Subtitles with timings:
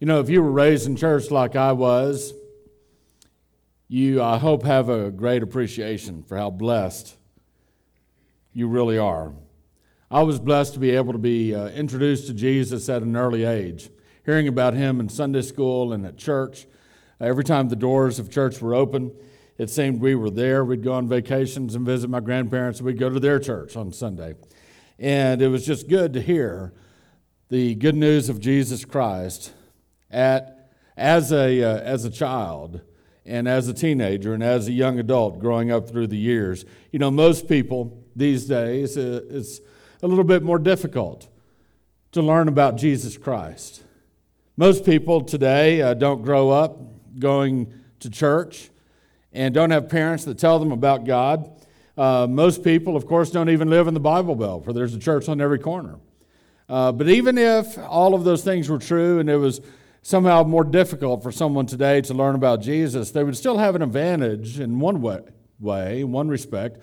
[0.00, 2.32] You know, if you were raised in church like I was,
[3.86, 7.14] you, I hope, have a great appreciation for how blessed
[8.54, 9.34] you really are.
[10.10, 13.44] I was blessed to be able to be uh, introduced to Jesus at an early
[13.44, 13.90] age,
[14.24, 16.66] hearing about him in Sunday school and at church.
[17.20, 19.12] Every time the doors of church were open,
[19.58, 20.64] it seemed we were there.
[20.64, 23.92] We'd go on vacations and visit my grandparents, and we'd go to their church on
[23.92, 24.32] Sunday.
[24.98, 26.72] And it was just good to hear
[27.50, 29.52] the good news of Jesus Christ
[30.10, 32.80] at, as, a, uh, as a child
[33.24, 36.64] and as a teenager and as a young adult growing up through the years.
[36.90, 39.60] You know, most people these days, uh, it's
[40.02, 41.28] a little bit more difficult
[42.12, 43.84] to learn about Jesus Christ.
[44.56, 46.78] Most people today uh, don't grow up
[47.18, 48.70] going to church
[49.32, 51.50] and don't have parents that tell them about God.
[51.96, 54.98] Uh, most people, of course, don't even live in the Bible Belt, for there's a
[54.98, 55.96] church on every corner.
[56.68, 59.60] Uh, but even if all of those things were true and it was
[60.02, 63.82] somehow more difficult for someone today to learn about Jesus, they would still have an
[63.82, 65.20] advantage in one way,
[65.58, 66.78] way one respect,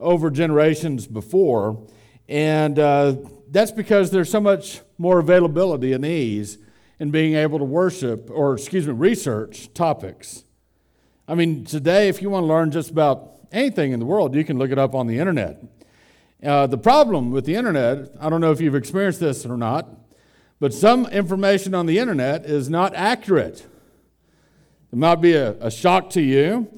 [0.00, 1.86] over generations before.
[2.28, 3.16] And uh,
[3.50, 6.58] that's because there's so much more availability and ease
[6.98, 10.44] in being able to worship, or excuse me, research topics.
[11.28, 14.44] I mean, today, if you want to learn just about anything in the world, you
[14.44, 15.62] can look it up on the internet.
[16.42, 19.88] Uh, the problem with the internet, I don't know if you've experienced this or not,
[20.58, 23.66] but some information on the internet is not accurate.
[24.92, 26.68] It might be a, a shock to you.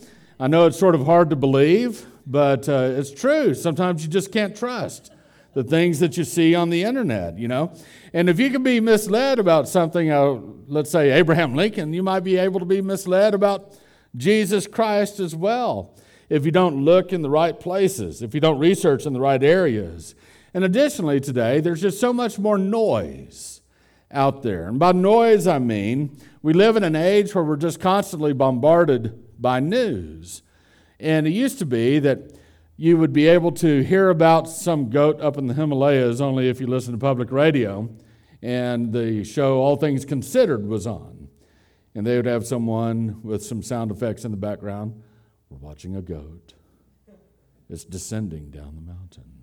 [0.41, 3.55] I know it's sort of hard to believe, but uh, it's true.
[3.55, 5.13] Sometimes you just can't trust
[5.55, 7.73] the things that you see on the internet, you know.
[8.13, 12.21] And if you can be misled about something, uh, let's say Abraham Lincoln, you might
[12.21, 13.77] be able to be misled about
[14.17, 15.95] Jesus Christ as well
[16.29, 19.43] if you don't look in the right places, if you don't research in the right
[19.43, 20.15] areas.
[20.55, 23.58] And additionally, today, there's just so much more noise
[24.11, 24.69] out there.
[24.69, 29.41] And by noise, I mean we live in an age where we're just constantly bombarded
[29.41, 30.43] by news.
[31.01, 32.33] And it used to be that
[32.77, 36.61] you would be able to hear about some goat up in the Himalayas only if
[36.61, 37.89] you listen to public radio.
[38.41, 41.29] And the show All Things Considered was on.
[41.95, 45.03] And they would have someone with some sound effects in the background.
[45.51, 46.55] We're watching a goat.
[47.69, 49.38] It's descending down the mountain.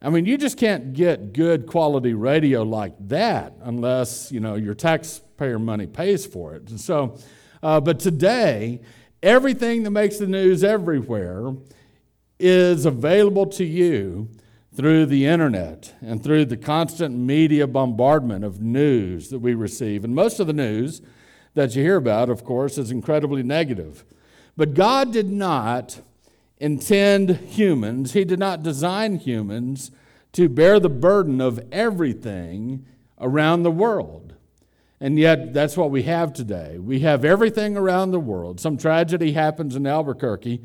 [0.00, 4.74] I mean, you just can't get good quality radio like that unless, you know, your
[4.74, 6.70] taxpayer money pays for it.
[6.70, 7.18] And so,
[7.62, 8.80] uh, but today,
[9.22, 11.52] everything that makes the news everywhere
[12.38, 14.28] is available to you
[14.72, 20.04] through the internet and through the constant media bombardment of news that we receive.
[20.04, 21.02] And most of the news
[21.54, 24.04] that you hear about, of course, is incredibly negative.
[24.56, 26.00] But God did not
[26.58, 29.90] intend humans, He did not design humans
[30.32, 32.84] to bear the burden of everything
[33.20, 34.34] around the world.
[35.00, 36.78] And yet, that's what we have today.
[36.78, 38.60] We have everything around the world.
[38.60, 40.60] Some tragedy happens in Albuquerque.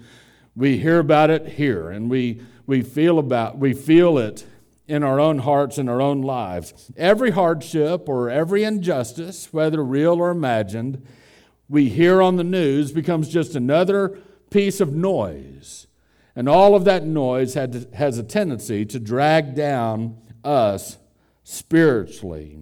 [0.55, 4.45] We hear about it here, and we, we, feel about, we feel it
[4.87, 6.91] in our own hearts and our own lives.
[6.97, 11.05] Every hardship or every injustice, whether real or imagined,
[11.69, 14.19] we hear on the news becomes just another
[14.53, 15.87] piece of noise.
[16.35, 20.97] And all of that noise has a tendency to drag down us
[21.43, 22.59] spiritually.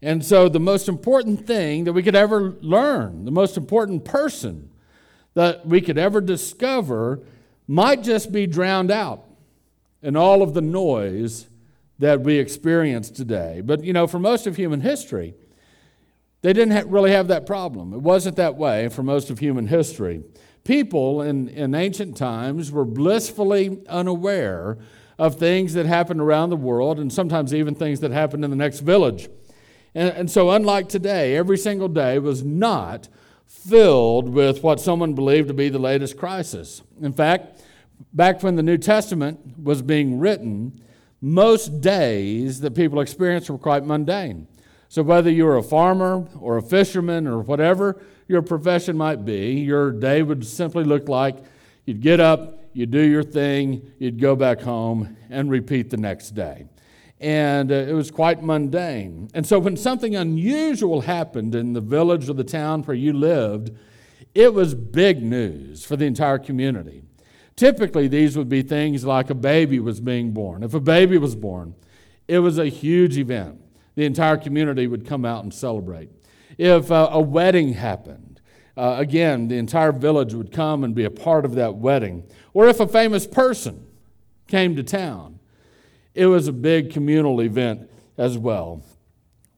[0.00, 4.70] And so, the most important thing that we could ever learn, the most important person
[5.32, 7.20] that we could ever discover,
[7.66, 9.24] might just be drowned out
[10.02, 11.48] in all of the noise
[11.98, 13.62] that we experience today.
[13.64, 15.34] But, you know, for most of human history,
[16.42, 17.94] they didn't really have that problem.
[17.94, 20.22] It wasn't that way for most of human history.
[20.64, 24.78] People in, in ancient times were blissfully unaware
[25.18, 28.56] of things that happened around the world and sometimes even things that happened in the
[28.56, 29.28] next village.
[29.94, 33.08] And, and so, unlike today, every single day was not
[33.46, 36.82] filled with what someone believed to be the latest crisis.
[37.00, 37.62] In fact,
[38.12, 40.80] back when the New Testament was being written,
[41.20, 44.48] most days that people experienced were quite mundane.
[44.88, 49.52] So, whether you were a farmer or a fisherman or whatever your profession might be,
[49.60, 51.36] your day would simply look like
[51.84, 56.30] you'd get up, you'd do your thing, you'd go back home, and repeat the next
[56.30, 56.66] day.
[57.20, 59.30] And uh, it was quite mundane.
[59.34, 63.70] And so, when something unusual happened in the village or the town where you lived,
[64.34, 67.02] it was big news for the entire community.
[67.56, 70.64] Typically, these would be things like a baby was being born.
[70.64, 71.74] If a baby was born,
[72.26, 73.60] it was a huge event
[73.94, 76.10] the entire community would come out and celebrate.
[76.58, 78.40] If uh, a wedding happened,
[78.76, 82.24] uh, again, the entire village would come and be a part of that wedding.
[82.52, 83.86] Or if a famous person
[84.48, 85.38] came to town,
[86.14, 88.82] it was a big communal event as well.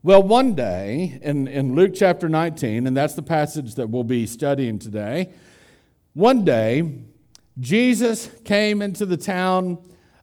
[0.03, 4.27] Well, one day in, in Luke chapter 19, and that's the passage that we'll be
[4.27, 5.33] studying today,
[6.15, 7.03] one day
[7.59, 9.79] Jesus came into the town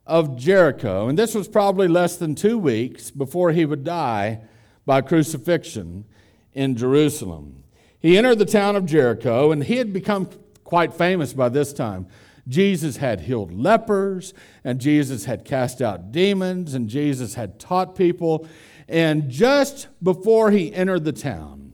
[0.06, 4.42] of Jericho, and this was probably less than two weeks before he would die
[4.86, 6.06] by crucifixion
[6.54, 7.64] in Jerusalem.
[8.00, 10.30] He entered the town of Jericho, and he had become
[10.64, 12.08] quite famous by this time.
[12.48, 14.34] Jesus had healed lepers,
[14.64, 18.48] and Jesus had cast out demons, and Jesus had taught people.
[18.90, 21.74] And just before he entered the town,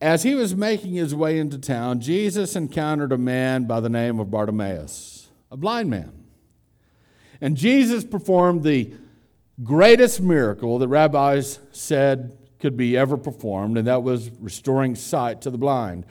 [0.00, 4.20] as he was making his way into town, Jesus encountered a man by the name
[4.20, 6.12] of Bartimaeus, a blind man.
[7.40, 8.92] And Jesus performed the
[9.62, 15.50] greatest miracle that rabbis said could be ever performed, and that was restoring sight to
[15.50, 16.06] the blind.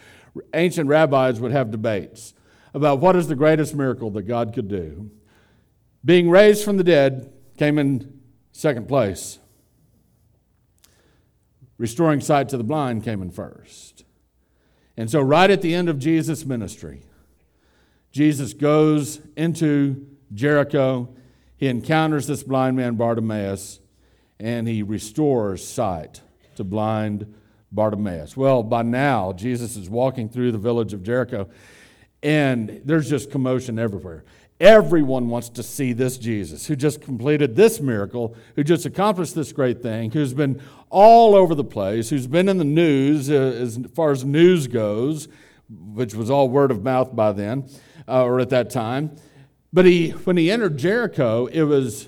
[0.53, 2.33] Ancient rabbis would have debates
[2.74, 5.09] about what is the greatest miracle that God could do.
[6.03, 8.19] Being raised from the dead came in
[8.51, 9.39] second place.
[11.77, 14.06] Restoring sight to the blind came in first.
[14.98, 17.01] And so, right at the end of Jesus' ministry,
[18.12, 21.09] Jesus goes into Jericho.
[21.57, 23.80] He encounters this blind man, Bartimaeus,
[24.39, 26.21] and he restores sight
[26.56, 27.34] to blind
[27.72, 28.36] Bartimaeus.
[28.38, 31.50] Well, by now, Jesus is walking through the village of Jericho,
[32.24, 34.24] and there's just commotion everywhere.
[34.60, 39.52] Everyone wants to see this Jesus who just completed this miracle, who just accomplished this
[39.52, 43.78] great thing, who's been all over the place, who's been in the news uh, as
[43.94, 45.28] far as news goes,
[45.69, 47.68] which was all word of mouth by then
[48.08, 49.16] uh, or at that time.
[49.74, 52.08] But he, when he entered Jericho, it was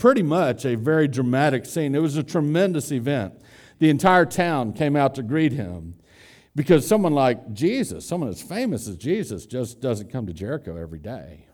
[0.00, 1.94] pretty much a very dramatic scene.
[1.94, 3.34] It was a tremendous event.
[3.78, 5.94] The entire town came out to greet him.
[6.56, 10.98] Because someone like Jesus, someone as famous as Jesus, just doesn't come to Jericho every
[10.98, 11.46] day.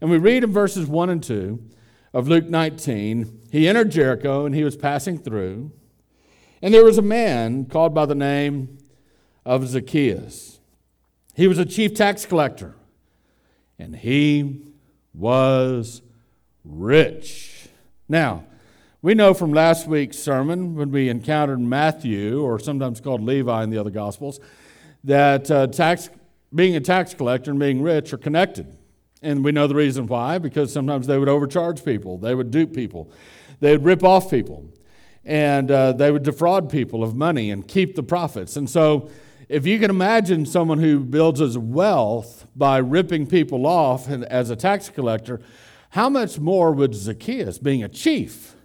[0.00, 1.62] And we read in verses 1 and 2
[2.14, 5.70] of Luke 19 he entered Jericho and he was passing through.
[6.62, 8.78] And there was a man called by the name
[9.44, 10.58] of Zacchaeus.
[11.34, 12.74] He was a chief tax collector,
[13.78, 14.62] and he
[15.12, 16.00] was
[16.64, 17.53] rich.
[18.08, 18.44] Now,
[19.00, 23.70] we know from last week's sermon, when we encountered Matthew, or sometimes called Levi in
[23.70, 24.40] the other Gospels,
[25.04, 26.10] that uh, tax,
[26.54, 28.76] being a tax collector and being rich are connected.
[29.22, 32.74] And we know the reason why, because sometimes they would overcharge people, they would dupe
[32.74, 33.10] people,
[33.60, 34.66] they would rip off people,
[35.24, 38.56] and uh, they would defraud people of money and keep the profits.
[38.56, 39.08] And so,
[39.48, 44.56] if you can imagine someone who builds his wealth by ripping people off as a
[44.56, 45.40] tax collector,
[45.94, 48.56] how much more would Zacchaeus, being a chief,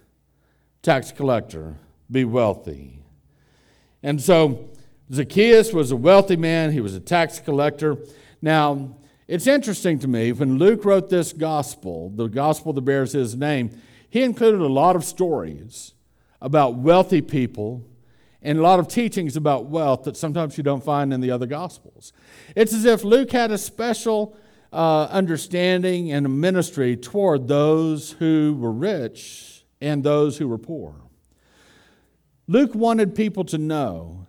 [0.82, 1.76] tax collector
[2.10, 3.04] be wealthy.
[4.02, 4.68] And so
[5.12, 7.98] Zacchaeus was a wealthy man, he was a tax collector.
[8.42, 8.96] Now,
[9.28, 13.80] it's interesting to me when Luke wrote this gospel, the gospel that bears his name,
[14.08, 15.94] he included a lot of stories
[16.40, 17.84] about wealthy people
[18.42, 21.46] and a lot of teachings about wealth that sometimes you don't find in the other
[21.46, 22.12] gospels.
[22.56, 24.36] It's as if Luke had a special
[24.72, 30.94] uh, understanding and a ministry toward those who were rich and those who were poor.
[32.46, 34.26] Luke wanted people to know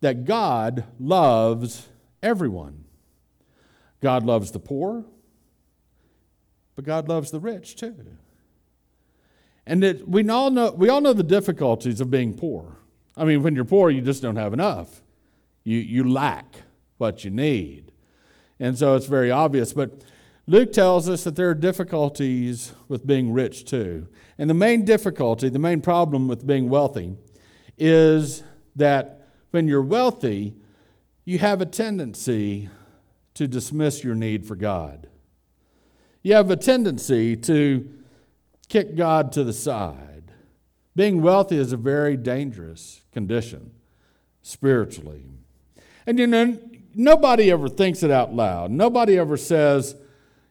[0.00, 1.88] that God loves
[2.22, 2.84] everyone.
[4.00, 5.04] God loves the poor,
[6.74, 7.94] but God loves the rich too.
[9.66, 12.76] And that we all know we all know the difficulties of being poor.
[13.16, 15.02] I mean, when you're poor, you just don't have enough.
[15.64, 16.62] You you lack
[16.98, 17.85] what you need.
[18.58, 19.72] And so it's very obvious.
[19.72, 20.02] But
[20.46, 24.08] Luke tells us that there are difficulties with being rich too.
[24.38, 27.16] And the main difficulty, the main problem with being wealthy,
[27.76, 28.42] is
[28.76, 30.54] that when you're wealthy,
[31.24, 32.68] you have a tendency
[33.34, 35.08] to dismiss your need for God.
[36.22, 37.88] You have a tendency to
[38.68, 40.32] kick God to the side.
[40.94, 43.72] Being wealthy is a very dangerous condition
[44.42, 45.24] spiritually.
[46.06, 46.58] And you know,
[46.96, 48.70] nobody ever thinks it out loud.
[48.70, 49.94] Nobody ever says,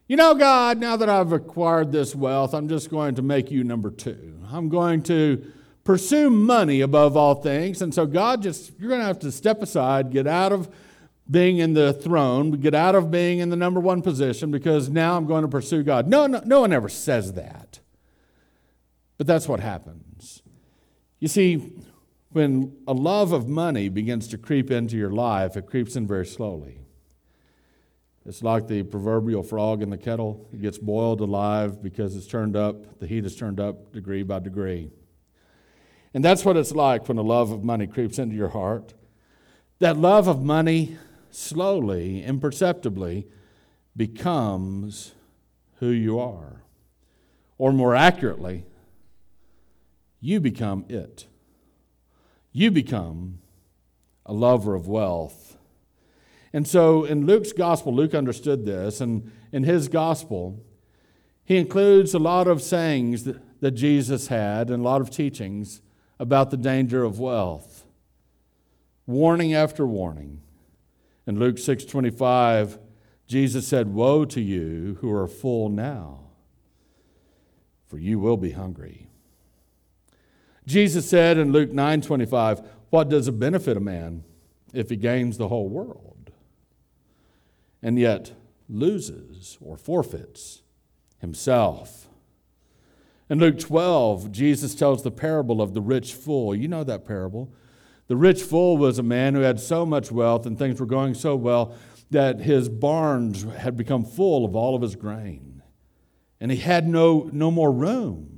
[0.08, 3.64] you know, God, now that I've acquired this wealth, I'm just going to make you
[3.64, 4.38] number two.
[4.50, 7.82] I'm going to pursue money above all things.
[7.82, 10.72] And so, God, just, you're going to have to step aside, get out of
[11.28, 15.16] being in the throne, get out of being in the number one position because now
[15.16, 16.06] I'm going to pursue God.
[16.06, 17.80] No, no, no one ever says that.
[19.18, 20.42] But that's what happens.
[21.18, 21.72] You see,
[22.36, 26.26] when a love of money begins to creep into your life, it creeps in very
[26.26, 26.80] slowly.
[28.26, 30.46] It's like the proverbial frog in the kettle.
[30.52, 34.40] It gets boiled alive because it's turned up, the heat is turned up degree by
[34.40, 34.90] degree.
[36.12, 38.92] And that's what it's like when the love of money creeps into your heart.
[39.78, 40.98] That love of money
[41.30, 43.28] slowly, imperceptibly,
[43.96, 45.14] becomes
[45.78, 46.60] who you are.
[47.56, 48.66] Or more accurately,
[50.20, 51.28] you become it.
[52.56, 53.40] You become
[54.24, 55.58] a lover of wealth.
[56.54, 60.64] And so in Luke's gospel, Luke understood this, and in his gospel,
[61.44, 65.82] he includes a lot of sayings that, that Jesus had and a lot of teachings
[66.18, 67.84] about the danger of wealth.
[69.06, 70.40] Warning after warning.
[71.26, 72.78] In Luke 6:25,
[73.26, 76.30] Jesus said, "Woe to you who are full now,
[77.84, 79.05] for you will be hungry."
[80.66, 84.24] Jesus said in Luke 9:25, "What does it benefit a man
[84.74, 86.32] if he gains the whole world
[87.82, 88.32] and yet
[88.68, 90.62] loses or forfeits
[91.18, 92.08] himself?"
[93.28, 96.54] In Luke 12, Jesus tells the parable of the rich fool.
[96.54, 97.48] You know that parable.
[98.08, 101.14] The rich fool was a man who had so much wealth and things were going
[101.14, 101.74] so well
[102.10, 105.62] that his barns had become full of all of his grain.
[106.40, 108.35] And he had no, no more room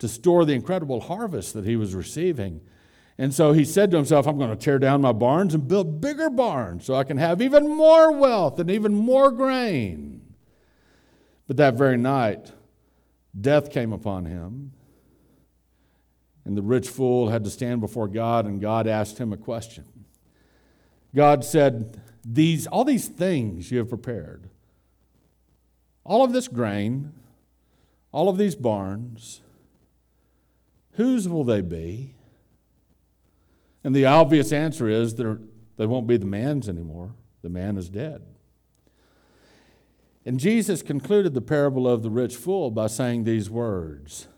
[0.00, 2.60] to store the incredible harvest that he was receiving.
[3.16, 6.00] And so he said to himself, I'm going to tear down my barns and build
[6.00, 10.34] bigger barns so I can have even more wealth and even more grain.
[11.46, 12.52] But that very night,
[13.38, 14.72] death came upon him.
[16.46, 19.84] And the rich fool had to stand before God, and God asked him a question.
[21.14, 24.48] God said, these, All these things you have prepared,
[26.04, 27.12] all of this grain,
[28.12, 29.42] all of these barns,
[30.92, 32.14] whose will they be?
[33.82, 37.14] And the obvious answer is they won't be the man's anymore.
[37.42, 38.22] The man is dead.
[40.26, 44.28] And Jesus concluded the parable of the rich fool by saying these words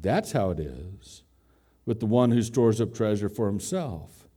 [0.00, 1.24] That's how it is
[1.84, 4.28] with the one who stores up treasure for himself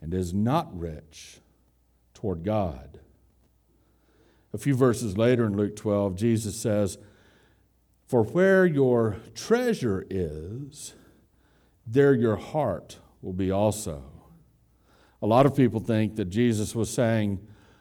[0.00, 1.40] and is not rich
[2.14, 3.00] toward God.
[4.52, 6.98] A few verses later in Luke 12, Jesus says,
[8.12, 10.92] For where your treasure is,
[11.86, 14.02] there your heart will be also.
[15.22, 17.40] A lot of people think that Jesus was saying,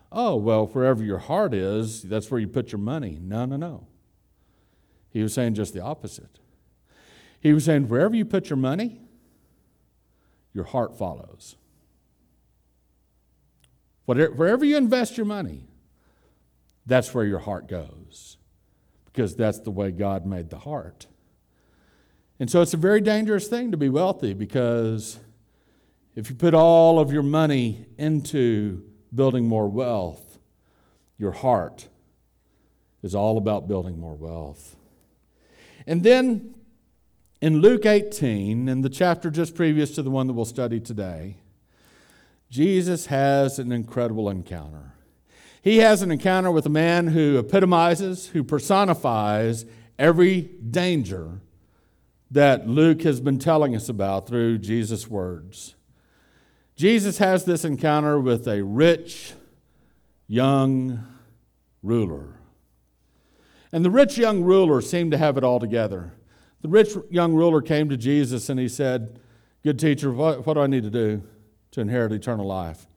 [0.09, 3.19] oh, well, wherever your heart is, that's where you put your money.
[3.21, 3.88] No, no, no.
[5.09, 6.39] He was saying just the opposite.
[7.41, 9.01] He was saying, wherever you put your money,
[10.53, 11.57] your heart follows.
[14.05, 15.67] Whatever, wherever you invest your money,
[16.85, 18.38] that's where your heart goes,
[19.11, 21.07] because that's the way God made the heart.
[22.39, 25.19] And so it's a very dangerous thing to be wealthy because
[26.15, 30.39] if you put all of your money into building more wealth,
[31.17, 31.87] your heart
[33.03, 34.75] is all about building more wealth.
[35.85, 36.55] And then
[37.41, 41.37] in Luke 18, in the chapter just previous to the one that we'll study today,
[42.49, 44.93] Jesus has an incredible encounter.
[45.61, 49.65] He has an encounter with a man who epitomizes, who personifies
[49.99, 51.41] every danger
[52.31, 55.75] that Luke has been telling us about through Jesus' words.
[56.75, 59.33] Jesus has this encounter with a rich
[60.27, 61.05] young
[61.83, 62.39] ruler.
[63.71, 66.13] And the rich young ruler seemed to have it all together.
[66.61, 69.19] The rich young ruler came to Jesus and he said,
[69.63, 71.21] Good teacher, what, what do I need to do
[71.71, 72.87] to inherit eternal life?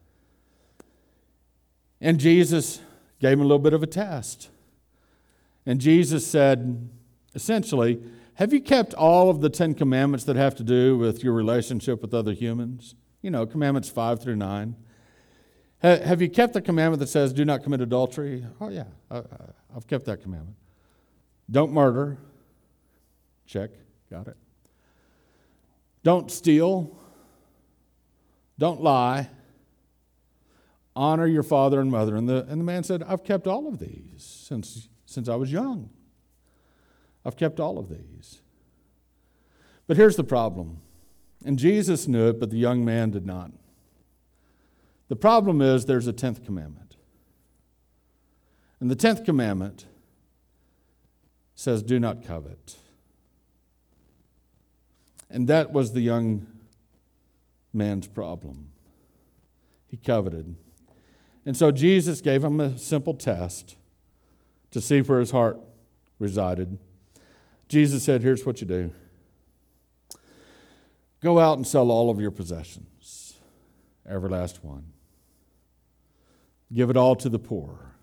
[2.04, 2.80] And Jesus
[3.18, 4.50] gave him a little bit of a test.
[5.66, 6.88] And Jesus said,
[7.34, 8.00] essentially,
[8.34, 12.02] Have you kept all of the Ten Commandments that have to do with your relationship
[12.02, 12.94] with other humans?
[13.24, 14.76] you know, commandments five through nine.
[15.78, 18.46] Have you kept the commandment that says, do not commit adultery?
[18.60, 20.56] Oh, yeah, I've kept that commandment.
[21.50, 22.18] Don't murder.
[23.46, 23.70] Check,
[24.10, 24.36] got it.
[26.02, 26.94] Don't steal.
[28.58, 29.28] Don't lie.
[30.96, 32.16] Honor your father and mother.
[32.16, 35.50] And the, and the man said, I've kept all of these since, since I was
[35.50, 35.90] young.
[37.24, 38.40] I've kept all of these.
[39.86, 40.80] But here's the problem
[41.44, 43.52] and Jesus knew it, but the young man did not.
[45.08, 46.96] The problem is there's a 10th commandment.
[48.80, 49.84] And the 10th commandment
[51.54, 52.76] says, Do not covet.
[55.28, 56.46] And that was the young
[57.72, 58.70] man's problem.
[59.86, 60.56] He coveted.
[61.46, 63.76] And so Jesus gave him a simple test
[64.70, 65.58] to see where his heart
[66.18, 66.78] resided.
[67.68, 68.90] Jesus said, Here's what you do
[71.20, 73.38] Go out and sell all of your possessions,
[74.08, 74.92] every last one.
[76.72, 77.94] Give it all to the poor.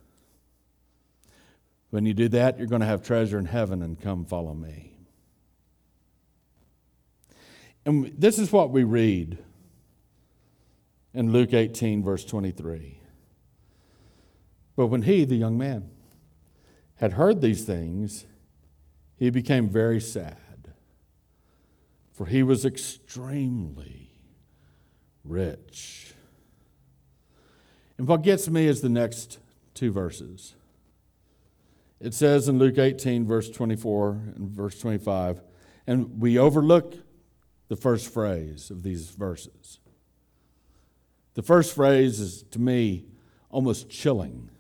[1.89, 4.93] When you do that, you're going to have treasure in heaven and come follow me.
[7.86, 9.38] And this is what we read
[11.13, 13.00] in Luke 18, verse 23.
[14.75, 15.89] But when he, the young man,
[16.95, 18.25] had heard these things,
[19.17, 20.37] he became very sad
[22.21, 24.11] for he was extremely
[25.23, 26.13] rich.
[27.97, 29.39] And what gets me is the next
[29.73, 30.53] two verses.
[31.99, 35.41] It says in Luke 18, verse 24 and verse 25,
[35.87, 36.93] and we overlook
[37.69, 39.79] the first phrase of these verses.
[41.33, 43.05] The first phrase is, to me,
[43.49, 44.51] almost chilling.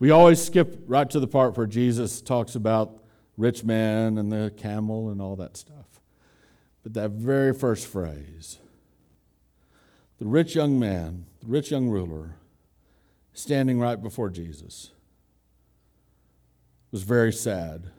[0.00, 3.04] We always skip right to the part where Jesus talks about
[3.36, 6.00] rich man and the camel and all that stuff.
[6.82, 8.58] But that very first phrase,
[10.18, 12.36] the rich young man, the rich young ruler,
[13.34, 14.90] standing right before Jesus,
[16.90, 17.90] was very sad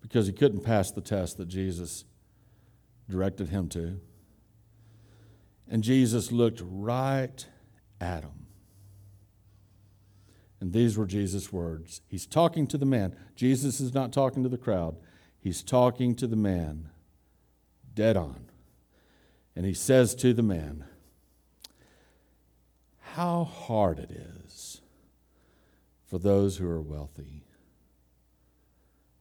[0.00, 2.06] because he couldn't pass the test that Jesus
[3.10, 4.00] directed him to.
[5.70, 7.46] And Jesus looked right
[8.00, 8.37] at him.
[10.60, 12.00] And these were Jesus' words.
[12.08, 13.14] He's talking to the man.
[13.36, 14.96] Jesus is not talking to the crowd,
[15.38, 16.90] he's talking to the man
[17.94, 18.46] dead on.
[19.54, 20.84] And he says to the man,
[23.14, 24.80] How hard it is
[26.06, 27.44] for those who are wealthy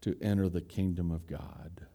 [0.01, 1.87] to enter the kingdom of God.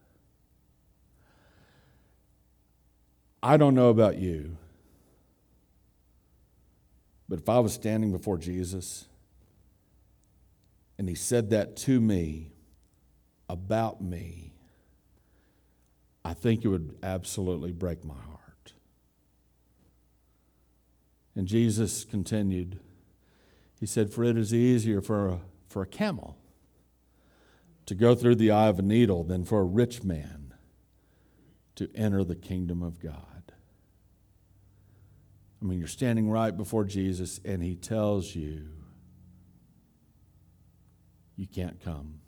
[3.43, 4.57] I don't know about you,
[7.29, 9.07] but if I was standing before Jesus
[10.99, 12.53] and he said that to me
[13.49, 14.53] about me,
[16.25, 18.75] I think it would absolutely break my heart.
[21.35, 22.79] And Jesus continued,
[23.81, 26.37] He said, For it is easier for a, for a camel
[27.87, 30.55] to go through the eye of a needle than for a rich man
[31.75, 33.53] to enter the kingdom of God.
[35.61, 38.69] I mean, you're standing right before Jesus, and He tells you,
[41.37, 42.21] you can't come.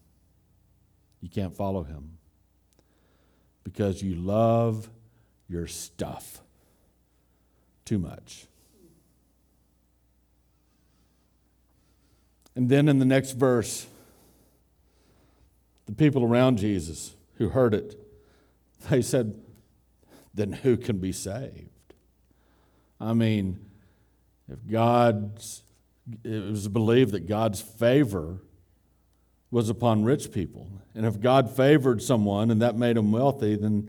[1.20, 2.18] You can't follow Him
[3.62, 4.90] because you love
[5.48, 6.40] your stuff
[7.84, 8.46] too much.
[12.56, 13.86] And then in the next verse,
[15.86, 17.98] the people around Jesus who heard it,
[18.90, 19.34] they said,
[20.32, 21.70] Then who can be saved?
[23.00, 23.58] I mean,
[24.48, 25.62] if God's,
[26.22, 28.38] it was believed that God's favor
[29.54, 30.66] was upon rich people.
[30.96, 33.88] And if God favored someone and that made them wealthy, then,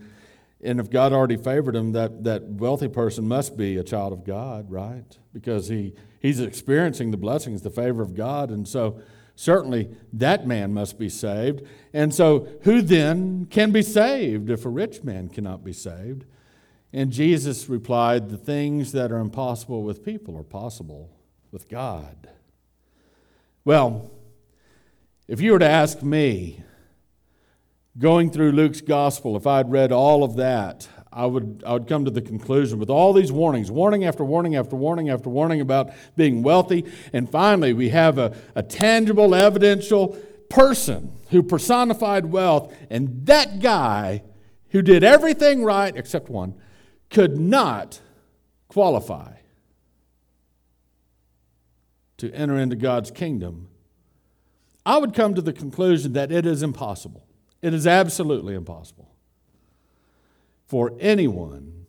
[0.62, 4.24] and if God already favored him, that, that wealthy person must be a child of
[4.24, 5.18] God, right?
[5.32, 8.50] Because he, he's experiencing the blessings, the favor of God.
[8.50, 9.00] And so,
[9.34, 11.62] certainly that man must be saved.
[11.92, 16.26] And so, who then can be saved if a rich man cannot be saved?
[16.92, 21.10] And Jesus replied, The things that are impossible with people are possible
[21.50, 22.28] with God.
[23.64, 24.12] Well,
[25.28, 26.62] if you were to ask me,
[27.98, 32.04] going through Luke's gospel, if I'd read all of that, I would, I would come
[32.04, 35.90] to the conclusion with all these warnings, warning after warning after warning after warning about
[36.14, 36.84] being wealthy.
[37.12, 40.08] And finally, we have a, a tangible, evidential
[40.50, 42.74] person who personified wealth.
[42.90, 44.22] And that guy
[44.70, 46.54] who did everything right except one
[47.08, 48.00] could not
[48.68, 49.36] qualify
[52.18, 53.68] to enter into God's kingdom.
[54.86, 57.26] I would come to the conclusion that it is impossible.
[57.60, 59.10] It is absolutely impossible
[60.64, 61.86] for anyone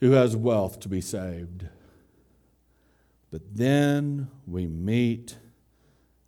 [0.00, 1.66] who has wealth to be saved.
[3.30, 5.38] But then we meet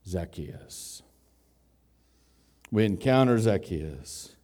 [0.08, 1.02] Zacchaeus.
[2.70, 4.34] We encounter Zacchaeus.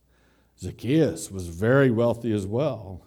[0.60, 3.06] Zacchaeus was very wealthy as well.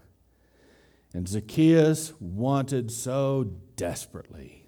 [1.13, 4.67] And Zacchaeus wanted so desperately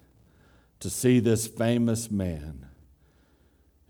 [0.78, 2.67] to see this famous man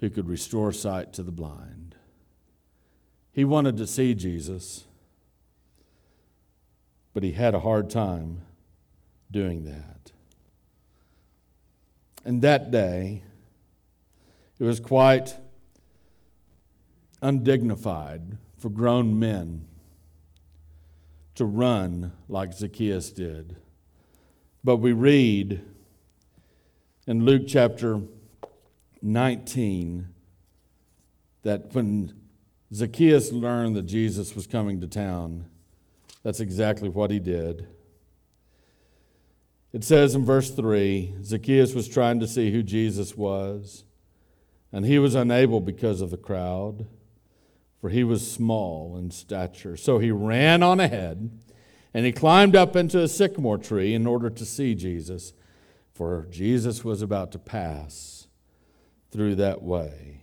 [0.01, 1.97] who could restore sight to the blind.
[3.33, 4.85] He wanted to see Jesus
[7.19, 8.43] but he had a hard time
[9.29, 10.13] doing that.
[12.25, 13.25] And that day,
[14.61, 15.37] it was quite
[17.21, 19.67] undignified for grown men
[21.35, 23.57] to run like Zacchaeus did.
[24.63, 25.61] But we read
[27.09, 28.01] in Luke chapter
[29.03, 30.09] 19
[31.43, 32.15] that when
[32.73, 35.47] Zacchaeus learned that Jesus was coming to town,
[36.23, 37.67] that's exactly what he did.
[39.73, 43.85] It says in verse 3 Zacchaeus was trying to see who Jesus was,
[44.73, 46.87] and he was unable because of the crowd,
[47.81, 49.77] for he was small in stature.
[49.77, 51.31] So he ran on ahead,
[51.95, 55.33] and he climbed up into a sycamore tree in order to see Jesus,
[55.95, 58.18] for Jesus was about to pass
[59.11, 60.21] through that way.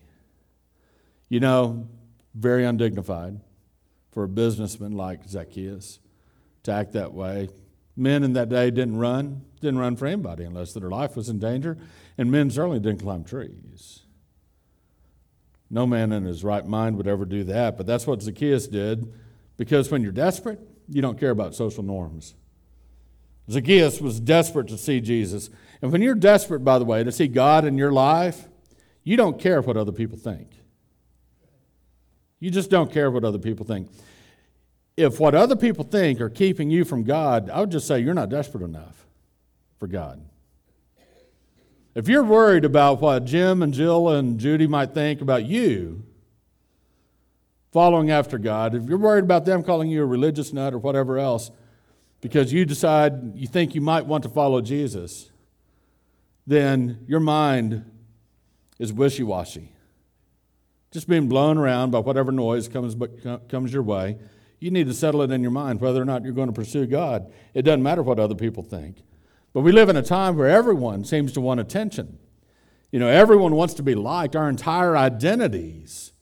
[1.30, 1.88] You know,
[2.34, 3.40] very undignified
[4.12, 6.00] for a businessman like Zacchaeus
[6.64, 7.50] to act that way.
[7.98, 11.40] Men in that day didn't run, didn't run for anybody unless their life was in
[11.40, 11.78] danger,
[12.18, 14.02] and men certainly didn't climb trees.
[15.70, 19.12] No man in his right mind would ever do that, but that's what Zacchaeus did
[19.58, 22.36] because when you're desperate, you don't care about social norms.
[23.50, 25.50] Zacchaeus was desperate to see Jesus.
[25.82, 28.48] And when you're desperate, by the way, to see God in your life,
[29.06, 30.50] you don't care what other people think.
[32.40, 33.90] You just don't care what other people think.
[34.98, 38.14] If what other people think are keeping you from God, I would just say you're
[38.14, 39.06] not desperate enough
[39.78, 40.22] for God.
[41.94, 46.04] If you're worried about what Jim and Jill and Judy might think about you
[47.72, 51.20] following after God, if you're worried about them calling you a religious nut or whatever
[51.20, 51.52] else,
[52.22, 55.30] because you decide you think you might want to follow Jesus,
[56.48, 57.86] then your mind
[58.80, 59.72] is wishy washy.
[60.92, 62.96] Just being blown around by whatever noise comes,
[63.50, 64.18] comes your way.
[64.60, 66.86] You need to settle it in your mind whether or not you're going to pursue
[66.86, 67.32] God.
[67.54, 69.04] It doesn't matter what other people think.
[69.54, 72.18] But we live in a time where everyone seems to want attention.
[72.92, 74.36] You know, everyone wants to be liked.
[74.36, 76.14] Our entire identities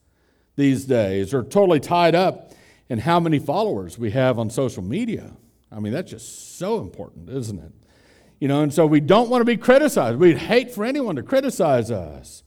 [0.56, 2.52] these days are totally tied up
[2.89, 5.34] in how many followers we have on social media.
[5.72, 7.72] I mean, that's just so important, isn't it?
[8.44, 10.20] You know, and so we don't want to be criticized.
[10.20, 12.44] We'd hate for anyone to criticize us.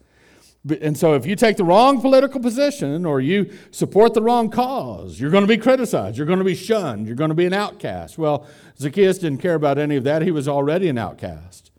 [0.82, 5.18] And so if you take the wrong political position or you support the wrong cause,
[5.18, 6.18] you're going to be criticized.
[6.18, 7.06] You're going to be shunned.
[7.06, 8.18] You're going to be an outcast.
[8.18, 8.46] Well,
[8.78, 10.20] Zacchaeus didn't care about any of that.
[10.20, 11.70] He was already an outcast.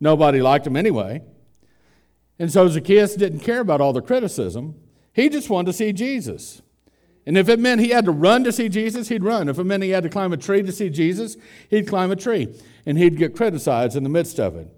[0.00, 1.20] Nobody liked him anyway.
[2.38, 4.76] And so Zacchaeus didn't care about all the criticism.
[5.12, 6.62] He just wanted to see Jesus.
[7.26, 9.48] And if it meant he had to run to see Jesus, he'd run.
[9.48, 11.36] If it meant he had to climb a tree to see Jesus,
[11.68, 12.56] he'd climb a tree.
[12.86, 14.68] And he'd get criticized in the midst of it.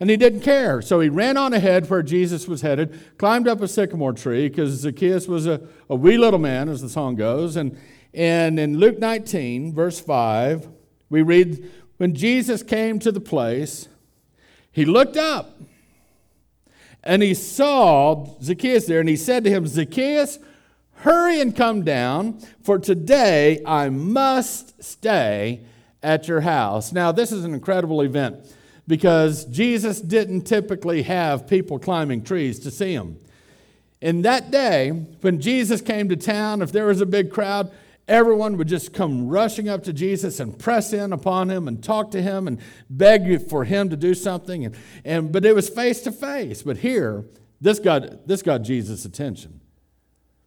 [0.00, 0.82] And he didn't care.
[0.82, 4.72] So he ran on ahead where Jesus was headed, climbed up a sycamore tree, because
[4.72, 7.54] Zacchaeus was a, a wee little man, as the song goes.
[7.54, 7.78] And,
[8.12, 10.68] and in Luke 19, verse 5,
[11.10, 13.88] we read, When Jesus came to the place,
[14.72, 15.60] he looked up
[17.04, 20.40] and he saw Zacchaeus there, and he said to him, Zacchaeus,
[21.04, 25.60] Hurry and come down, for today I must stay
[26.02, 26.94] at your house.
[26.94, 28.36] Now, this is an incredible event
[28.88, 33.18] because Jesus didn't typically have people climbing trees to see him.
[34.00, 37.70] In that day, when Jesus came to town, if there was a big crowd,
[38.08, 42.12] everyone would just come rushing up to Jesus and press in upon him and talk
[42.12, 44.64] to him and beg for him to do something.
[44.64, 46.62] And, and, but it was face to face.
[46.62, 47.26] But here,
[47.60, 49.60] this got, this got Jesus' attention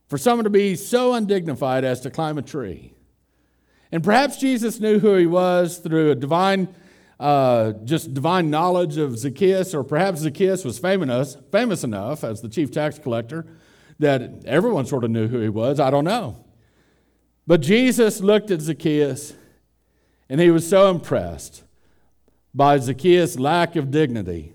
[0.07, 2.93] for someone to be so undignified as to climb a tree.
[3.91, 6.73] And perhaps Jesus knew who he was through a divine,
[7.19, 12.49] uh, just divine knowledge of Zacchaeus, or perhaps Zacchaeus was famous, famous enough as the
[12.49, 13.45] chief tax collector
[13.99, 15.79] that everyone sort of knew who he was.
[15.79, 16.43] I don't know.
[17.45, 19.33] But Jesus looked at Zacchaeus
[20.29, 21.63] and he was so impressed
[22.53, 24.53] by Zacchaeus' lack of dignity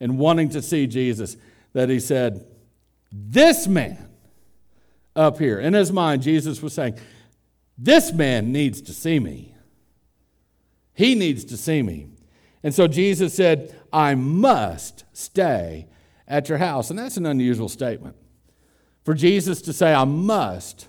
[0.00, 1.36] and wanting to see Jesus
[1.72, 2.46] that he said,
[3.10, 4.08] This man
[5.14, 5.58] up here.
[5.58, 6.98] In his mind, Jesus was saying,
[7.76, 9.54] This man needs to see me.
[10.94, 12.08] He needs to see me.
[12.62, 15.88] And so Jesus said, I must stay
[16.28, 16.90] at your house.
[16.90, 18.16] And that's an unusual statement.
[19.04, 20.86] For Jesus to say, I must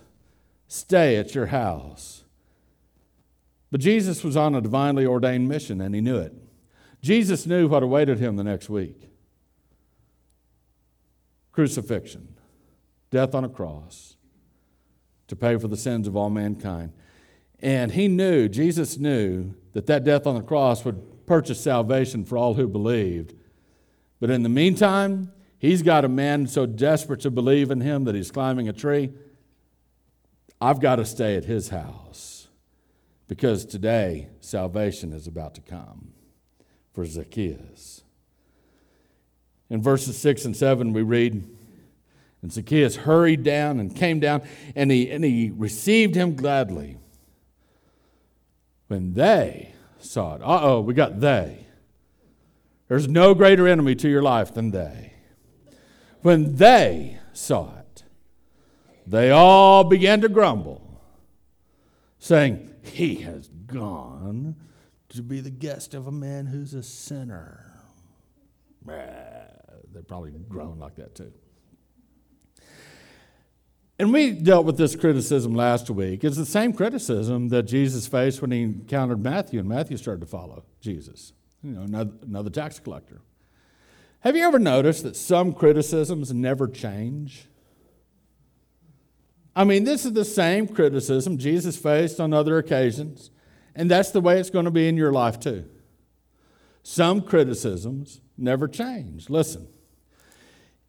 [0.67, 2.23] stay at your house.
[3.71, 6.33] But Jesus was on a divinely ordained mission, and he knew it.
[7.01, 9.09] Jesus knew what awaited him the next week
[11.51, 12.35] crucifixion,
[13.11, 14.12] death on a cross
[15.33, 16.93] to pay for the sins of all mankind.
[17.59, 22.37] And he knew, Jesus knew, that that death on the cross would purchase salvation for
[22.37, 23.33] all who believed.
[24.19, 28.15] But in the meantime, he's got a man so desperate to believe in him that
[28.15, 29.11] he's climbing a tree.
[30.61, 32.47] I've got to stay at his house
[33.27, 36.13] because today salvation is about to come
[36.93, 38.03] for Zacchaeus.
[39.69, 41.49] In verses 6 and 7, we read,
[42.43, 44.43] and Zacchaeus hurried down and came down,
[44.75, 46.97] and he, and he received him gladly.
[48.89, 51.65] When they saw it, uh oh, we got they.
[52.89, 55.13] There's no greater enemy to your life than they.
[56.21, 58.03] When they saw it,
[59.07, 61.01] they all began to grumble,
[62.19, 64.57] saying, He has gone
[65.09, 67.73] to be the guest of a man who's a sinner.
[68.85, 71.31] They probably groaned like that too.
[73.99, 76.23] And we dealt with this criticism last week.
[76.23, 80.27] It's the same criticism that Jesus faced when he encountered Matthew, and Matthew started to
[80.27, 83.21] follow Jesus, you know, another, another tax collector.
[84.21, 87.47] Have you ever noticed that some criticisms never change?
[89.55, 93.29] I mean, this is the same criticism Jesus faced on other occasions,
[93.75, 95.65] and that's the way it's going to be in your life too.
[96.81, 99.29] Some criticisms never change.
[99.29, 99.67] Listen,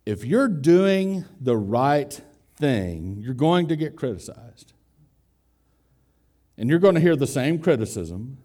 [0.07, 2.21] if you're doing the right
[2.65, 4.73] thing, you're going to get criticized.
[6.57, 8.39] And you're going to hear the same criticism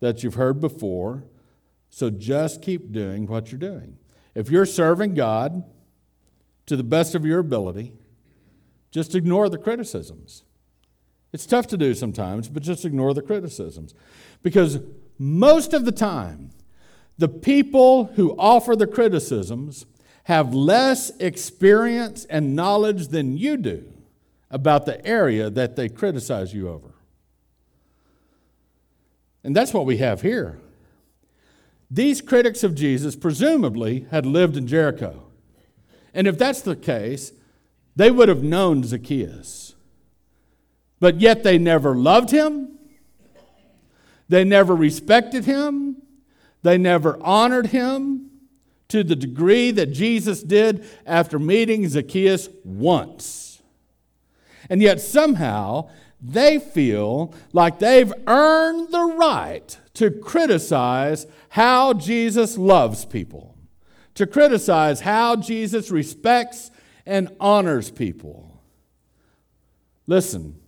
[0.00, 1.22] that you've heard before.
[1.88, 3.98] So just keep doing what you're doing.
[4.34, 5.62] If you're serving God
[6.66, 7.92] to the best of your ability,
[8.90, 10.42] just ignore the criticisms.
[11.32, 13.94] It's tough to do sometimes, but just ignore the criticisms.
[14.42, 14.80] Because
[15.18, 16.50] most of the time,
[17.16, 19.86] the people who offer the criticisms
[20.26, 23.84] have less experience and knowledge than you do
[24.50, 26.88] about the area that they criticize you over.
[29.44, 30.58] And that's what we have here.
[31.88, 35.22] These critics of Jesus presumably had lived in Jericho.
[36.12, 37.30] And if that's the case,
[37.94, 39.76] they would have known Zacchaeus.
[40.98, 42.76] But yet they never loved him,
[44.28, 46.02] they never respected him,
[46.64, 48.26] they never honored him
[48.88, 53.62] to the degree that Jesus did after meeting Zacchaeus once.
[54.70, 55.88] And yet somehow
[56.20, 63.56] they feel like they've earned the right to criticize how Jesus loves people,
[64.14, 66.70] to criticize how Jesus respects
[67.04, 68.62] and honors people.
[70.06, 70.60] Listen,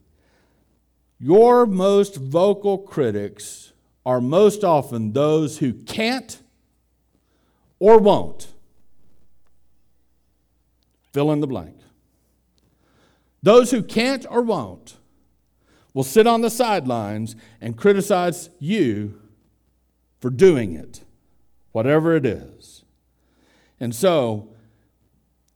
[1.18, 3.72] your most vocal critics
[4.06, 6.40] are most often those who can't
[7.78, 8.48] or won't
[11.12, 11.76] fill in the blank.
[13.42, 14.96] Those who can't or won't
[15.94, 19.20] will sit on the sidelines and criticize you
[20.20, 21.04] for doing it,
[21.72, 22.84] whatever it is.
[23.80, 24.48] And so,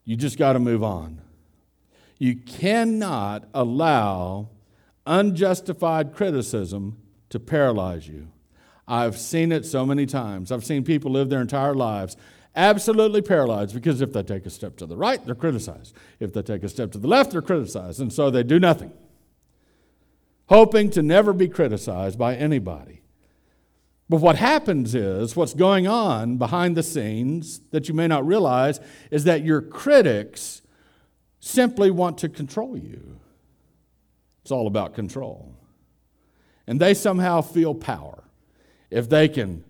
[0.04, 1.20] you just got to move on.
[2.18, 4.48] You cannot allow
[5.06, 6.98] unjustified criticism
[7.30, 8.28] to paralyze you.
[8.87, 10.51] I've seen it so many times.
[10.51, 12.16] I've seen people live their entire lives
[12.55, 15.95] absolutely paralyzed because if they take a step to the right, they're criticized.
[16.21, 18.01] If they take a step to the left, they're criticized.
[18.01, 18.92] And so they do nothing
[20.53, 23.01] hoping to never be criticized by anybody.
[24.09, 28.79] But what happens is, what's going on behind the scenes that you may not realize
[29.11, 30.61] is that your critics
[31.40, 33.18] simply want to control you.
[34.42, 35.55] It's all about control.
[36.66, 38.23] And they somehow feel power
[38.92, 39.64] if they can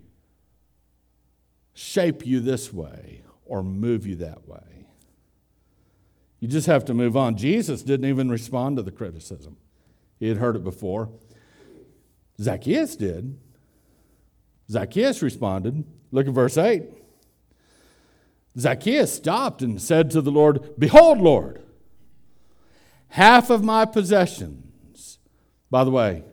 [1.74, 4.86] shape you this way or move you that way.
[6.40, 7.36] You just have to move on.
[7.36, 9.56] Jesus didn't even respond to the criticism.
[10.18, 11.08] He had heard it before.
[12.40, 13.38] Zacchaeus did.
[14.68, 15.84] Zacchaeus responded.
[16.10, 16.82] Look at verse 8.
[18.58, 21.62] Zacchaeus stopped and said to the Lord, Behold, Lord,
[23.08, 25.18] half of my possessions.
[25.70, 26.24] By the way,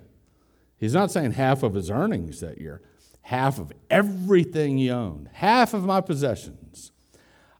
[0.79, 2.81] he's not saying half of his earnings that year,
[3.23, 6.91] half of everything he owned, half of my possessions,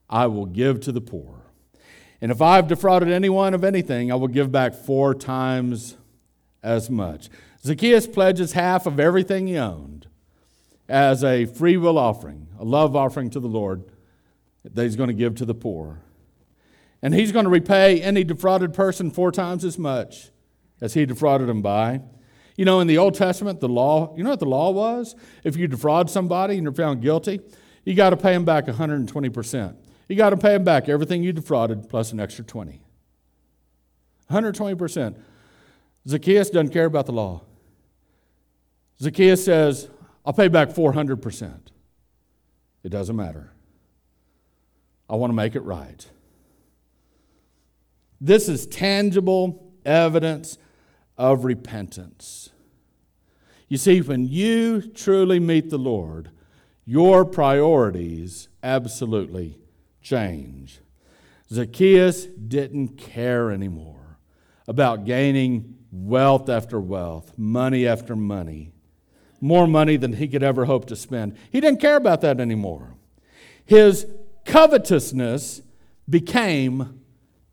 [0.10, 1.44] I will give to the poor.
[2.22, 5.96] And if I've defrauded anyone of anything, I will give back four times
[6.62, 7.30] as much.
[7.64, 10.08] Zacchaeus pledges half of everything he owned
[10.88, 13.84] as a free will offering, a love offering to the Lord
[14.64, 16.02] that he's going to give to the poor.
[17.02, 20.32] And he's going to repay any defrauded person four times as much
[20.82, 22.02] as he defrauded him by.
[22.60, 25.16] You know, in the Old Testament, the law, you know what the law was?
[25.46, 27.40] If you defraud somebody and you're found guilty,
[27.86, 29.76] you got to pay them back 120%.
[30.10, 32.82] You got to pay them back everything you defrauded plus an extra 20.
[34.30, 35.16] 120%.
[36.06, 37.44] Zacchaeus doesn't care about the law.
[39.00, 39.90] Zacchaeus says,
[40.26, 41.60] I'll pay back 400%.
[42.84, 43.54] It doesn't matter.
[45.10, 46.06] I want to make it right.
[48.20, 50.58] This is tangible evidence
[51.20, 52.50] of repentance.
[53.68, 56.32] You see, when you truly meet the Lord,
[56.86, 59.60] your priorities absolutely
[60.02, 60.80] change.
[61.52, 64.18] Zacchaeus didn't care anymore
[64.68, 68.72] about gaining wealth after wealth, money after money,
[69.42, 71.36] more money than he could ever hope to spend.
[71.52, 72.96] He didn't care about that anymore.
[73.66, 74.08] His
[74.46, 75.62] covetousness
[76.10, 77.02] became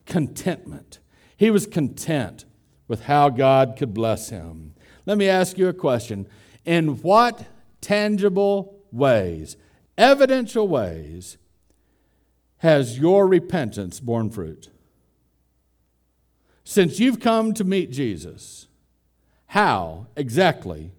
[0.06, 1.00] contentment.
[1.36, 2.44] He was content
[2.88, 4.74] with how God could bless him.
[5.04, 6.28] Let me ask you a question.
[6.64, 7.46] In what
[7.80, 9.56] tangible ways,
[9.96, 11.38] evidential ways,
[12.58, 14.70] has your repentance borne fruit?
[16.64, 18.66] Since you've come to meet Jesus,
[19.48, 20.90] how exactly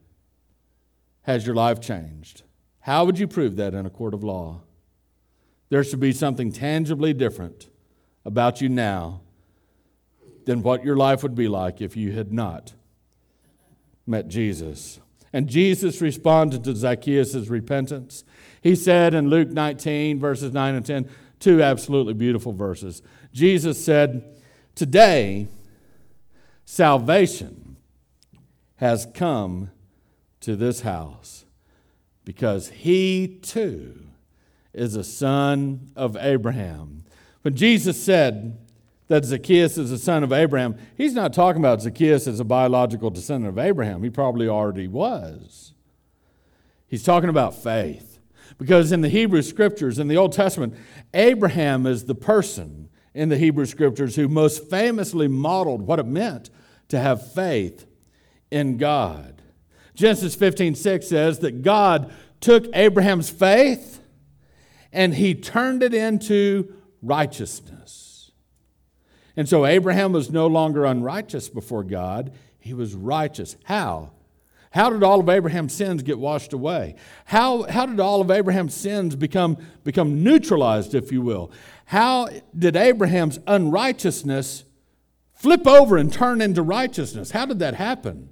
[1.24, 2.44] has your life changed?
[2.82, 4.62] How would you prove that in a court of law?
[5.70, 7.68] There should be something tangibly different
[8.24, 9.22] about you now
[10.48, 12.74] than what your life would be like if you had not
[14.08, 15.00] met Jesus.
[15.34, 18.24] And Jesus responded to Zacchaeus' repentance.
[18.62, 21.10] He said in Luke 19, verses 9 and 10,
[21.42, 23.02] two absolutely beautiful verses.
[23.34, 24.24] Jesus said,
[24.74, 25.48] Today,
[26.64, 27.76] salvation
[28.78, 29.70] has come
[30.40, 31.44] to this house
[32.24, 34.08] because he too
[34.74, 37.04] is a son of Abraham.
[37.42, 38.58] When Jesus said
[39.08, 43.10] that Zacchaeus is a son of Abraham, he's not talking about Zacchaeus as a biological
[43.10, 44.04] descendant of Abraham.
[44.04, 45.74] He probably already was.
[46.88, 48.20] He's talking about faith.
[48.58, 50.76] Because in the Hebrew scriptures, in the Old Testament,
[51.14, 56.50] Abraham is the person in the Hebrew scriptures who most famously modeled what it meant
[56.90, 57.86] to have faith
[58.52, 59.42] in God.
[59.96, 64.00] Genesis 15 6 says that God took Abraham's faith
[64.94, 68.07] and he turned it into righteousness.
[69.38, 73.56] And so Abraham was no longer unrighteous before God, he was righteous.
[73.64, 74.12] How?
[74.72, 76.96] How did all of Abraham's sins get washed away?
[77.26, 81.52] How, how did all of Abraham's sins become, become neutralized, if you will?
[81.86, 84.66] How did Abraham's unrighteousness
[85.34, 87.32] flip over and turn into righteousness?
[87.32, 88.30] How did that happen?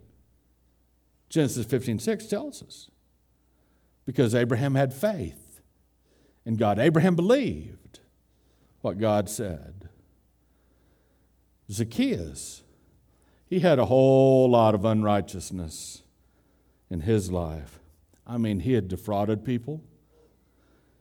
[1.30, 2.89] Genesis 15 6 tells us.
[4.06, 5.62] Because Abraham had faith
[6.46, 6.80] in God.
[6.80, 8.00] Abraham believed
[8.82, 9.74] what God said.
[11.71, 12.63] Zacchaeus,
[13.47, 16.04] he had a whole lot of unrighteousness
[16.89, 17.80] in his life.
[18.28, 19.84] I mean, he had defrauded people.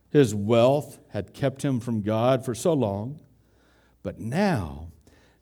[0.09, 3.19] His wealth had kept him from God for so long.
[4.03, 4.89] But now,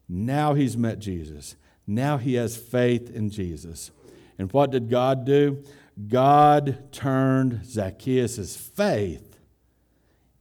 [0.07, 1.55] now he's met Jesus.
[1.85, 3.91] Now he has faith in Jesus.
[4.37, 5.63] And what did God do?
[6.07, 9.37] God turned Zacchaeus' faith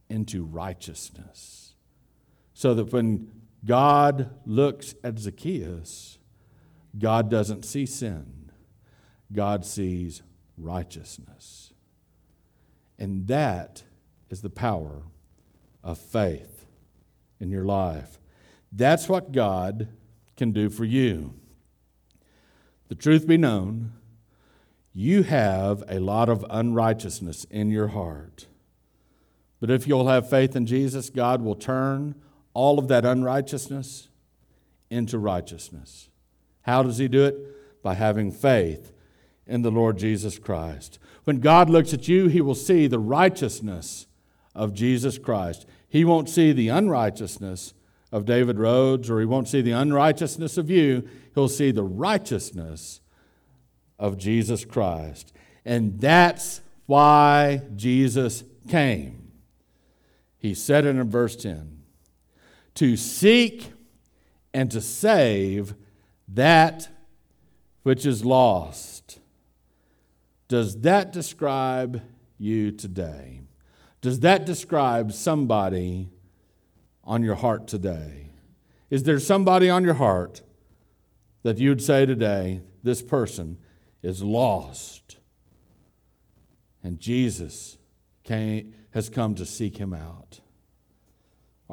[0.09, 1.73] into righteousness.
[2.53, 3.29] So that when
[3.65, 6.17] God looks at Zacchaeus,
[6.97, 8.51] God doesn't see sin,
[9.31, 10.21] God sees
[10.57, 11.73] righteousness.
[12.99, 13.83] And that
[14.29, 15.03] is the power
[15.83, 16.65] of faith
[17.39, 18.19] in your life.
[18.71, 19.89] That's what God
[20.37, 21.33] can do for you.
[22.87, 23.93] The truth be known,
[24.93, 28.47] you have a lot of unrighteousness in your heart.
[29.59, 32.15] But if you'll have faith in Jesus, God will turn
[32.53, 34.09] all of that unrighteousness
[34.89, 36.09] into righteousness.
[36.61, 37.83] How does He do it?
[37.83, 38.93] By having faith
[39.45, 40.99] in the Lord Jesus Christ.
[41.23, 44.07] When God looks at you, He will see the righteousness
[44.55, 45.65] of Jesus Christ.
[45.89, 47.73] He won't see the unrighteousness
[48.11, 53.01] of David Rhodes, or He won't see the unrighteousness of you he'll see the righteousness
[53.99, 55.33] of Jesus Christ.
[55.65, 59.31] And that's why Jesus came.
[60.37, 61.79] He said it in verse 10
[62.75, 63.71] to seek
[64.53, 65.75] and to save
[66.27, 66.89] that
[67.83, 69.19] which is lost.
[70.47, 72.01] Does that describe
[72.37, 73.41] you today?
[74.01, 76.09] Does that describe somebody
[77.03, 78.31] on your heart today?
[78.89, 80.41] Is there somebody on your heart
[81.43, 83.57] that you'd say today, this person
[84.01, 85.17] is lost.
[86.81, 87.77] And Jesus
[88.23, 90.39] came, has come to seek him out.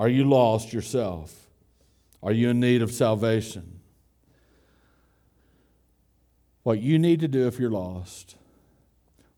[0.01, 1.51] Are you lost yourself?
[2.23, 3.81] Are you in need of salvation?
[6.63, 8.37] What you need to do if you're lost,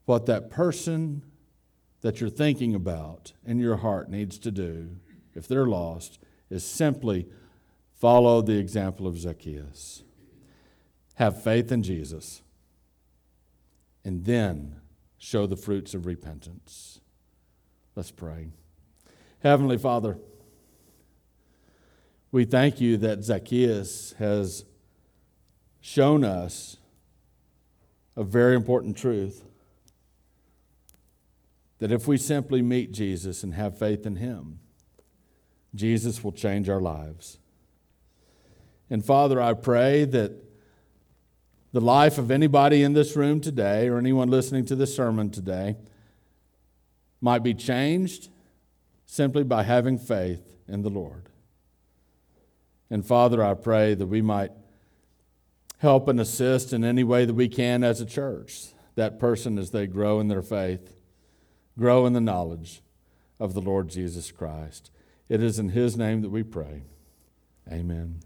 [0.04, 1.24] what that person
[2.02, 4.98] that you're thinking about in your heart needs to do
[5.34, 7.26] if they're lost, is simply
[7.98, 10.04] follow the example of Zacchaeus.
[11.16, 12.40] Have faith in Jesus,
[14.04, 14.76] and then
[15.18, 17.00] show the fruits of repentance.
[17.96, 18.50] Let's pray.
[19.42, 20.18] Heavenly Father,
[22.32, 24.64] we thank you that Zacchaeus has
[25.82, 26.78] shown us
[28.16, 29.44] a very important truth
[31.78, 34.60] that if we simply meet Jesus and have faith in him,
[35.74, 37.38] Jesus will change our lives.
[38.88, 40.32] And Father, I pray that
[41.72, 45.76] the life of anybody in this room today or anyone listening to this sermon today
[47.20, 48.28] might be changed
[49.04, 51.28] simply by having faith in the Lord.
[52.92, 54.50] And Father, I pray that we might
[55.78, 58.66] help and assist in any way that we can as a church
[58.96, 60.92] that person as they grow in their faith,
[61.78, 62.82] grow in the knowledge
[63.40, 64.90] of the Lord Jesus Christ.
[65.30, 66.82] It is in His name that we pray.
[67.66, 68.20] Amen.